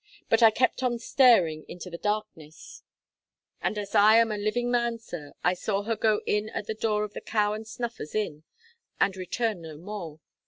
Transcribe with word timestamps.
But 0.29 0.41
I 0.41 0.49
kept 0.49 0.81
on 0.81 0.97
staring 0.97 1.63
into 1.67 1.91
the 1.91 1.97
darkness, 1.99 2.81
and 3.61 3.77
as 3.77 3.93
I 3.93 4.15
am 4.17 4.31
a 4.31 4.37
living 4.39 4.71
man, 4.71 4.97
sir, 4.97 5.33
I 5.43 5.53
saw 5.53 5.83
her 5.83 5.95
go 5.95 6.21
in 6.25 6.49
at 6.49 6.65
the 6.65 6.73
door 6.73 7.03
of 7.03 7.13
the 7.13 7.21
Cow 7.21 7.53
and 7.53 7.67
Snuffers 7.67 8.15
Inn, 8.15 8.43
and 8.99 9.15
return 9.15 9.61
no 9.61 9.77
more. 9.77 10.19